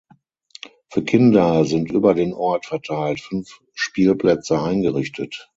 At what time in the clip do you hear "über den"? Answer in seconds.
1.91-2.33